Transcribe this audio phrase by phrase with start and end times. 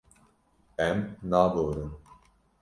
[0.85, 1.93] Em naborin.